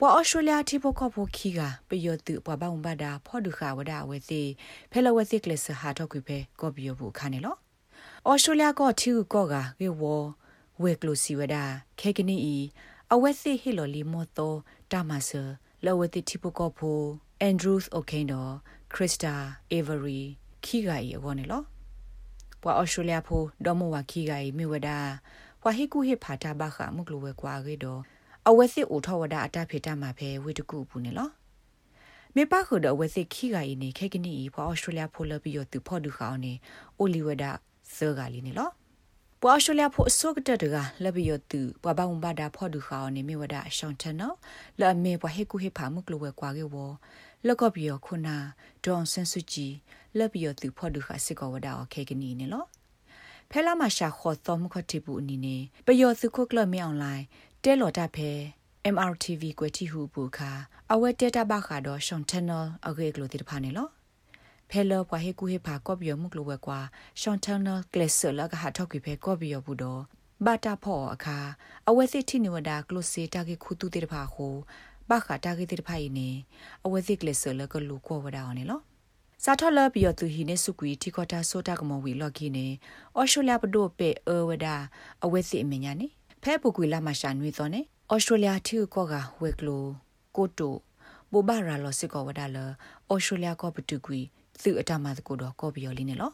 [0.00, 4.42] ပွာအော်စတြေးလျတိဖို့ခေါ်ဖို့ခီကပယောတူပွာဘောင်ဘာဒါဖော်ဒုခဝဒါဝဲစီ
[4.90, 7.56] ဖဲလဝဲစီကလစ်ဟာတော့ကွေဖဲကောပီယဘူးခါနေလော
[8.26, 10.02] အော်စတြေးလျကောတီကောကကေဝ
[10.82, 11.64] ဝဲကလိုစီဝဒါ
[12.00, 12.56] ခေကနီအီ
[13.12, 14.54] အဝဲစီဟီလိုလီမော်တို
[14.92, 15.42] တာမဆာ
[15.84, 17.04] လဝဲတိတိဖို့ခေါ်ဖို့
[17.40, 18.52] အန်ဒရူးစ်အိုကိန်တော်
[18.92, 19.34] ခရစ်တာ
[19.70, 20.20] အေဗရီ
[20.64, 21.62] ခီဂါဤအကောနေလော
[22.62, 24.98] ပွာအော်စတြေးလျဖို့ဒေါ်မဝခီဂါဤမြဝဒါ
[25.60, 28.02] ပွာဟီကူဟိဖာတာဘခမုကလိုဝဲကွာကေတော့
[28.48, 31.28] အဝဲစစ်အိုထောဝဒအတဖေတာမှာပဲဝေတကူဘူးနေလော
[32.36, 36.52] မေပါခုဒအဝဲစစ်ခီကရင်နေခေကနီဖောအော်စတြေးလျဖိုလပြီးရသူဖော်ဒူခေါနေ
[36.98, 37.44] အိုလီဝဒ
[37.96, 38.68] ဆောဂါလီနေလော
[39.40, 44.36] ပွာအော်စတြေးလျဖိုအစောကတတကလပြီးရသူပွာဘောင်ဘာဒါဖော်ဒူခေါနေမေဝဒအရှောင်းတနော်
[44.80, 46.76] လာမေပွာဟေကူဟေဖာမုကလဝဲကွာကေဝ
[47.46, 48.36] လောက်ကပြီးရခုနာ
[48.84, 49.66] ဒေါန်ဆန်ဆူဂျီ
[50.18, 52.64] လက်ပြီးရသူဖော်ဒူခါစစ်ကောဝဒအခေကနီနေလော
[53.50, 55.56] ဖဲလာမရှာခေါ်သောမခတိဘူးအနီနေ
[55.86, 57.24] ပယောစုခုကလမြောင်လိုက်
[57.68, 58.30] တဲလော်တာဖဲ
[58.94, 60.50] MRTV ကွယ်တီဟုပူခါ
[60.92, 63.88] အဝဲတဲတာဘခါတော့ရှွန်ချန်နယ်အဂေကလိုတိတဖာနေလော
[64.70, 66.78] ဖဲလောပွားဟေကူဟေဖာကော့ဘီယမှုကလိုဝဲကွာ
[67.20, 70.00] ရှွန်ချန်နယ်ကလစ်ဆလကဟာထောက်ကိဖဲကော့ဘီယဘူးတော့
[70.44, 71.38] ဘာတာဖောအခါ
[71.88, 74.54] အဝဲစစ်တီနေဝဒါကလိုစီတာကေခုတူတိတဖာဟို
[75.10, 76.28] ဘခါတာကေတိတဖာယနေ
[76.84, 78.80] အဝဲစစ်ကလစ်ဆလကလူကောဝဒါအောင်နေလော
[79.44, 82.66] စာထလပြီးတော့သူဟိနေစုကွီတီခေါတာဆိုတာကမဝီလော့ကီနေ
[83.16, 84.76] အော်ရှိုလျာပဒိုပေအဝဒါ
[85.24, 86.08] အဝဲစစ်အမညာနေ
[86.48, 87.80] ဖဲပူကွေလာမရှာနွေသောနေ
[88.12, 89.84] ဩစတြေးလျထီကောကဝဲကလို
[90.36, 90.74] ကိုတို
[91.32, 92.58] ဘိုဘာရာလောစစ်ကောဝဒါလ
[93.12, 94.20] ဩစတြေးလျကောပတူကွီ
[94.62, 96.30] သူအတမတကိုတော့ကော်ပီယောလေးနေလော